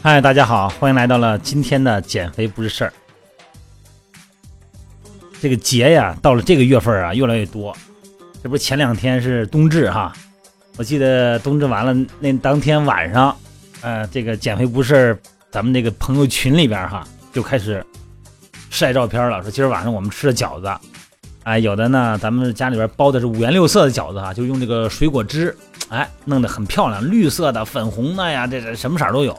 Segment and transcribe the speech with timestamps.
[0.00, 2.92] 嗨，大家好，欢迎来到了今天的减肥不是事儿。
[5.40, 7.76] 这个节呀，到了这个月份啊，越来越多。
[8.40, 10.12] 这不是前两天是冬至哈，
[10.76, 13.36] 我记得冬至完了那当天晚上，
[13.80, 15.20] 呃，这个减肥不是，
[15.50, 17.84] 咱们这个朋友群里边哈就开始
[18.70, 20.72] 晒照片了，说今儿晚上我们吃的饺子。
[21.42, 25.56] 哎，有的呢，咱们家里边包的是五颜六色的饺子哈，就用这个水果汁，
[25.88, 29.36] 哎，弄得很漂亮，绿色的、粉红的呀，这这什么色都有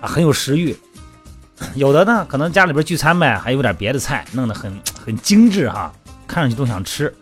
[0.00, 0.76] 啊，很有食欲。
[1.74, 4.72] 有的呢，可能家里边聚餐呗，还有点别的菜，弄得很
[5.04, 5.92] 很精致哈，
[6.26, 7.14] 看上去都想吃。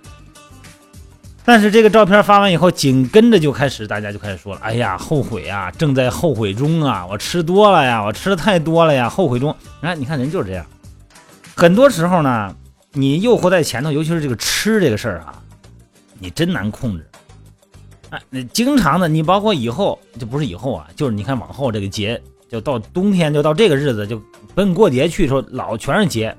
[1.44, 10.64] 但是这个照片发完以后，紧跟着就开始大家就开始说了：“哎呀，后悔啊，正在后悔中啊，我吃多了呀，我吃的太多了呀，后悔中。”哎，你看人就是这样，
[11.56, 12.54] 很多时候呢。
[12.92, 15.42] 你诱惑在前头，尤其是这个吃这个事儿啊，
[16.18, 17.06] 你真难控制。
[18.08, 24.20] 哎，那经常的，你包括以后就不是以后啊，就是你看往后这个节，就到冬天就到这个日子，就
[24.54, 26.36] 奔过节去的时候，老全是节。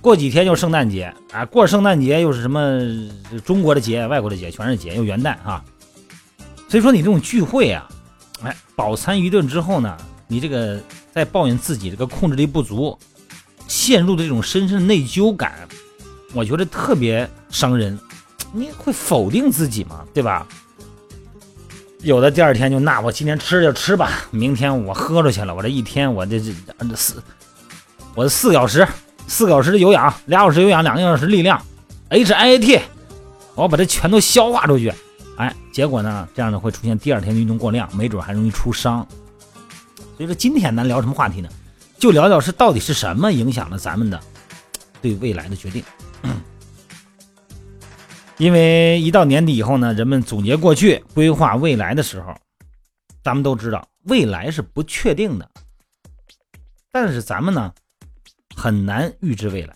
[0.00, 2.78] 过几天就圣诞节啊，过圣诞节又是什么
[3.42, 5.64] 中国的节、外国的节，全是节，又元旦哈。
[6.68, 7.88] 所以说你这种聚会啊，
[8.42, 9.96] 哎，饱餐一顿之后呢，
[10.28, 10.78] 你这个
[11.10, 12.98] 在抱怨自己这个控制力不足，
[13.66, 15.54] 陷入的这种深深的内疚感。
[16.34, 17.98] 我觉得特别伤人，
[18.52, 20.04] 你会否定自己吗？
[20.12, 20.46] 对吧？
[22.04, 26.52] 有的第二天就那我今天吃就吃吧，明天我喝出去了，我这一天我这这
[26.94, 27.22] 四，
[28.14, 28.86] 我四个小时，
[29.26, 31.58] 四个小时的有氧，俩小时有氧，两个小时力量
[32.10, 32.78] ，H I T，
[33.54, 34.92] 我要把这全都消化出去，
[35.38, 39.06] 哎，结果呢，这样呢会出现第二天运动过量，没准还容易出伤。
[39.96, 41.48] 所以说今天咱聊什么话题呢？
[41.98, 44.20] 就聊聊是到底是什么影响了咱们的
[45.00, 45.82] 对未来的决定。
[48.36, 52.34] 因为一到年底以后呢，人们总结过去、规划未来的时候，
[53.22, 55.48] 咱们都知道未来是不确定的。
[56.90, 57.72] 但是咱们呢，
[58.56, 59.74] 很难预知未来，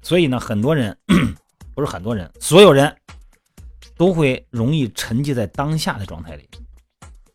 [0.00, 0.96] 所以呢，很多人
[1.74, 2.94] 不是很多人，所有人
[3.96, 6.48] 都会容易沉寂在当下的状态里，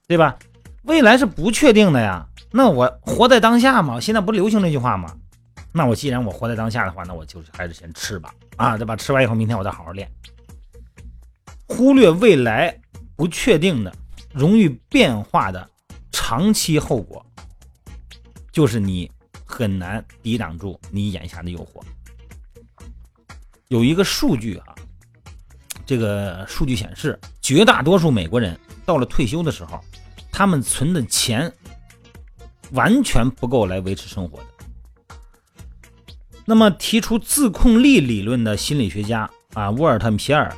[0.08, 0.36] 对吧？
[0.84, 4.00] 未来是不确定的呀，那我活在当下嘛。
[4.00, 5.16] 现在不流行这句话吗？
[5.72, 8.96] 那我既然我活在当下的话，那我就还是先吃吧，啊，对吧？
[8.96, 10.10] 吃完以后，明天我再好好练。
[11.68, 12.80] 忽略未来
[13.16, 13.94] 不确定的、
[14.34, 15.70] 容易变化的
[16.12, 17.26] 长期后果，
[18.52, 19.12] 就是你
[19.46, 21.82] 很难抵挡住你眼下的诱惑。
[23.68, 24.76] 有一个数据啊，
[25.86, 29.80] 这个数据显示，绝大多数美国人到了退休的时候，
[30.32, 31.52] 他们存的钱
[32.72, 34.46] 完全不够来维持生活的。
[36.46, 40.56] 那么，提出自控力理论的心理学家啊，沃尔特·皮尔。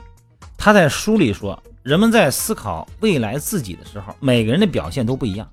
[0.67, 5.49] 他在书里说，人们在思考未来自己的时候，每个人的表现都不一样。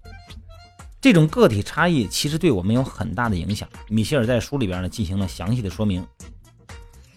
[1.00, 3.68] 这种个体差异其实对我们有很大的影响。
[3.88, 6.04] 米歇尔在书里边呢进行了详细的说明。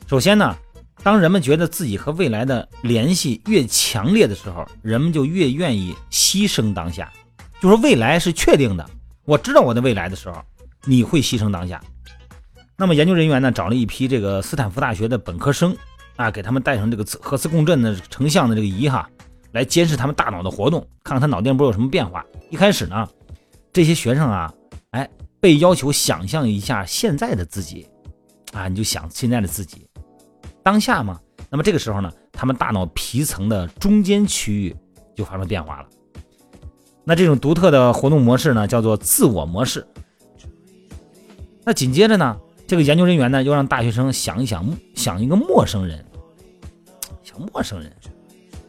[0.06, 0.56] 首先呢，
[1.02, 7.12] 当人们觉得自己和未来的联系越强烈的时候，人们就越愿意牺牲当下。
[7.59, 8.88] 就说未来是确定的，
[9.25, 10.40] 我知道我的未来的时候，
[10.84, 11.84] 你会牺牲当下。
[12.75, 15.75] 那么研究人员呢找了一批这个斯坦福大学的本科生。
[16.17, 19.09] 啊，给他们带上这个核磁共振的成像的这个仪哈，
[19.53, 22.25] 来监视他们大脑的活动，看看他脑电波有什么变化。
[22.50, 23.07] 一开始呢，
[23.72, 24.53] 这些学生啊，
[24.91, 27.88] 哎，被要求想象一下现在的自己，
[28.51, 29.88] 啊，你就想现在的自己，
[30.63, 31.19] 当下嘛。
[31.50, 34.75] 那么这个时候呢，他们大脑皮层的中间区域
[35.16, 35.88] 就发生变化了。
[37.05, 39.88] 那这种独特的活动模式呢，叫做自我模式。
[41.63, 42.38] 那紧接着呢？
[42.67, 46.03] 这个研究人员呢，又让大学生想一想，想一个陌生人，
[47.28, 47.92] 像陌生人。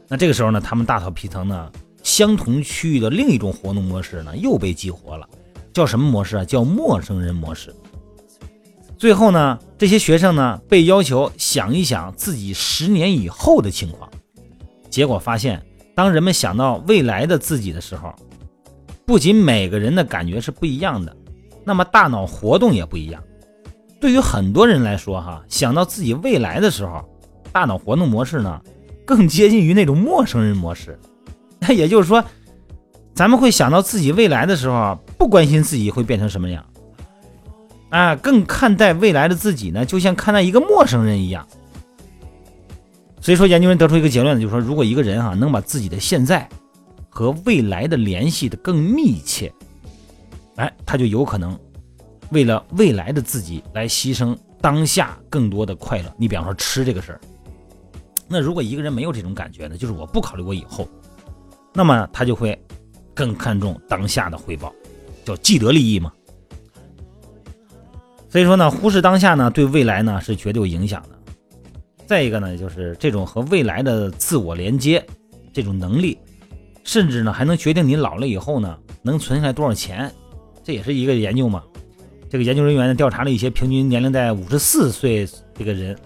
[0.09, 1.71] 那这个时候呢，他们大脑皮层呢，
[2.03, 5.29] 相同区域的另一种活动模式呢，又被激活了，
[5.73, 6.45] 叫什么模式啊？
[6.45, 7.72] 叫陌生人模式。
[8.97, 14.10] 最后呢，这些学生呢，被要求想一想自己十年以后的情况。
[14.91, 15.65] 结果发现，
[15.95, 18.13] 当人们想到未来的自己的时候，
[19.04, 21.15] 不仅每个人的感觉是不一样的，
[21.65, 23.22] 那么大脑活动也不一样。
[24.01, 27.04] 对于很多人来说，哈，想到自己未来的时候，
[27.59, 28.60] 大脑活动模式呢，
[29.05, 30.97] 更接近于那种陌生人模式。
[31.59, 32.25] 那 也就是说，
[33.15, 36.65] 咱们会想到自己未来的时候，不关心自己会变成什么样，
[37.91, 41.45] 啊，更看待未来的自己呢，就像看待一个陌生人一样。
[43.21, 46.49] 所以说，研究人得出一个结论，就是说，如果一个人哈能把自己的现在
[47.09, 49.53] 和未来的联系的更密切，
[50.54, 51.59] 哎，他就有可能。
[52.31, 57.21] 为了未来的自己来牺牲当下更多的快乐，你比方说吃这个事儿，
[58.28, 60.86] 那如果一个人没有这种感觉呢，就是我不考虑我以后，
[61.72, 62.60] 那么他就会
[63.15, 64.72] 更看重当下的回报，
[65.25, 66.13] 叫既得利益嘛。
[68.28, 71.09] 所以说呢，忽视当下呢，对未来呢是绝对有影响的。
[72.07, 75.04] 再一个呢，就是这种和未来的自我连接
[75.53, 76.19] 这种能力，
[76.84, 80.13] 甚至呢还能决定你老了以后呢能存下来多少钱，
[80.63, 81.63] 这也是一个研究嘛。
[82.30, 85.98] 这个研究人员呢调查了一些平均年龄在五十四岁这个人，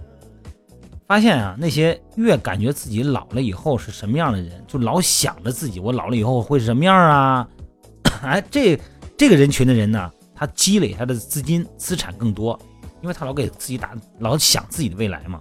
[1.13, 7.47] 发现啊，那些越感觉自己老了以后是什么样的人，就老想着自己我老了以后会是什么样啊，
[8.25, 8.81] 哎，这
[9.15, 10.11] 这个人群的人呢。
[10.35, 12.59] 他积累他的资金资产更多，
[13.03, 15.39] 因为他老给自己打，老想自己的未来嘛，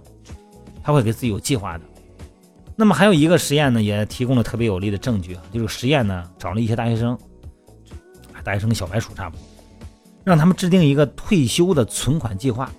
[0.84, 1.84] 他会给自己有计划的。
[2.76, 7.18] 那么还有一个实验呢，也提供了特别有力的证据啊，就是实验呢找了一些大学生，
[8.44, 9.44] 大学生跟小白鼠差不多，
[10.22, 12.70] 让他们制定一个退休的存款计划。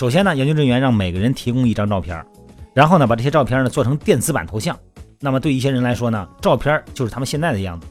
[0.00, 2.24] 首先呢，研究人员让每个人提供一张照片，
[2.72, 4.74] 然后呢把这些照片呢做成电子版头像。
[5.20, 7.86] 那么对一些人来说呢，照片就是他们现在的样子。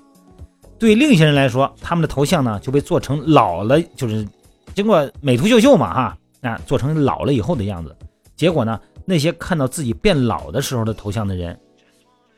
[0.80, 4.28] 对另一些人来说，他们的头像呢就被做成老了，就是
[4.74, 7.96] 经过美图秀秀嘛，哈，啊，做成老了以后的样子。
[8.36, 11.56] 结果呢，那些看到自己变老的时候的头像的人，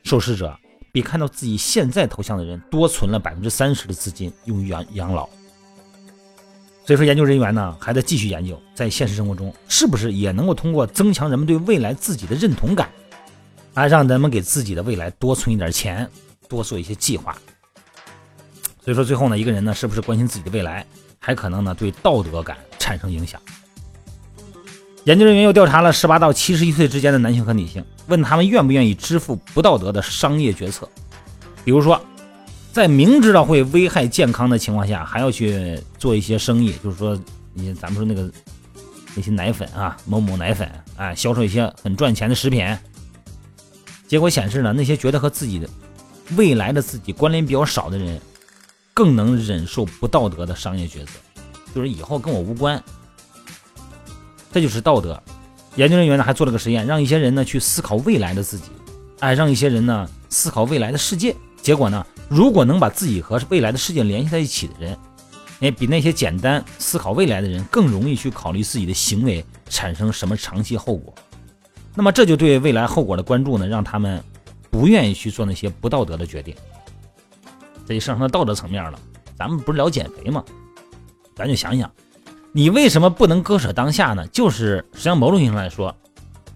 [0.04, 0.54] 受试者
[0.92, 5.30] 比看到自己现在头像的人多存了百分之三十的资金用于养养老。
[6.92, 12.90] 所以说，研究人员呢还在继续研究，在现实生活中是不是也能够通过增强人们对未来自己的认同感，
[13.74, 16.06] 啊，让人们给自己的未来多存一点钱，
[16.50, 17.34] 多做一些计划。
[18.84, 20.86] 所以说，最后呢，一个人呢，是不是关心自己的未来，
[21.18, 23.40] 还可能呢对道德感产生影响。
[25.06, 30.90] 研究人员又调查了十八到七十一岁之间的男性和女性，问他们愿不愿意支付不道德的商业决策，
[31.64, 32.02] 比如说，
[32.72, 37.20] 在明知道会危害健康的情况下，还要去做一些生意，就是说，
[37.54, 38.32] 你咱们说那个
[39.16, 42.66] 那些奶粉啊，某某奶粉啊，销售一些很赚钱的食品，
[44.08, 45.70] 结果显示呢，那些觉得和自己的
[46.38, 48.20] 未来的自己关联比较少的人。
[48.94, 51.12] 更能忍受不道德的商业抉择，
[51.74, 52.84] 就是以后跟我无关，
[54.52, 55.20] 这就是道德。
[55.78, 58.66] 研究人员呢还做了个实验，让一些人呢去思考未来的自己，
[59.22, 61.34] 哎，让一些人呢思考未来的世界。
[61.62, 64.98] 结果呢，如果能把自己和未来的世界联系在一起的人，
[65.60, 71.14] 哎，比那些简单思考未来的人更容易去考虑自己的行为产生什么长期后果。
[71.94, 74.24] 那么这就对未来后果的关注呢，让他们
[74.70, 76.56] 不愿意去做那些不道德的决定。
[77.86, 78.98] 这就上升到道德层面了。
[79.38, 80.42] 咱们不是聊减肥吗？
[81.36, 81.92] 咱就想想，
[82.54, 84.26] 你为什么不能割舍当下呢？
[84.28, 85.94] 就是实际上某种意义上来说，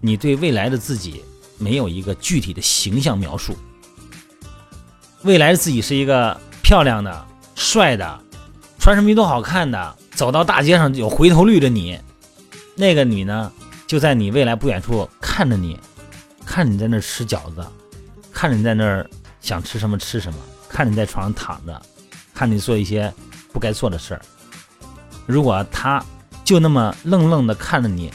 [0.00, 1.22] 你对未来的自己
[1.58, 3.54] 没有一个具体的形象描述。
[5.22, 8.20] 未来自己是一个漂亮的、帅的，
[8.78, 11.98] 穿什么衣都好看的，走到大街上有回头率的你。
[12.74, 13.50] 那个你呢，
[13.86, 15.78] 就在你未来不远处看着你，
[16.44, 17.66] 看你在那吃饺子，
[18.32, 19.04] 看你在那
[19.40, 20.38] 想吃什么吃什么。
[20.68, 21.80] 看你在床上躺着，
[22.34, 23.12] 看你做一些
[23.52, 24.20] 不该做的事儿。
[25.24, 26.04] 如果他
[26.44, 28.12] 就那么愣愣的看着你，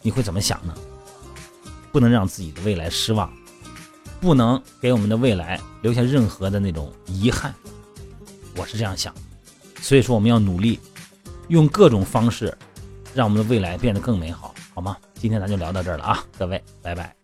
[0.00, 0.74] 你会怎么想呢？
[1.92, 3.30] 不能让自己的未来失望，
[4.20, 7.54] 不能给我们的未来留下任何的那种遗憾。
[8.56, 9.14] 我是这样想，
[9.80, 10.78] 所以说我们要努力，
[11.48, 12.56] 用各种方式
[13.14, 14.96] 让我们的未来变得更美好，好吗？
[15.14, 17.19] 今天咱就聊到这儿了啊，各位，拜拜。